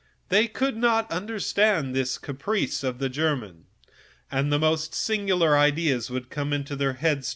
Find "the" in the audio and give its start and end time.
1.95-2.17, 4.51-4.59